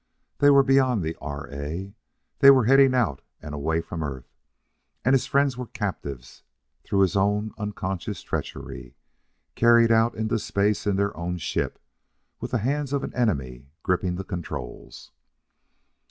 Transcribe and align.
They 0.39 0.49
were 0.49 0.63
beyond 0.63 1.03
the 1.03 1.15
R. 1.21 1.47
A.; 1.51 1.93
they 2.39 2.49
were 2.49 2.65
heading 2.65 2.95
out 2.95 3.21
and 3.39 3.53
away 3.53 3.81
from 3.81 4.01
Earth; 4.01 4.33
and 5.05 5.13
his 5.13 5.27
friends 5.27 5.57
were 5.57 5.67
captives 5.67 6.41
through 6.83 7.01
his 7.01 7.15
own 7.15 7.51
unconscious 7.59 8.23
treachery, 8.23 8.95
carried 9.53 9.91
out 9.91 10.15
into 10.15 10.39
space 10.39 10.87
in 10.87 10.95
their 10.95 11.15
own 11.15 11.37
ship, 11.37 11.77
with 12.39 12.49
the 12.49 12.57
hands 12.57 12.93
of 12.93 13.03
an 13.03 13.13
enemy 13.13 13.67
gripping 13.83 14.15
the 14.15 14.23
controls.... 14.23 15.11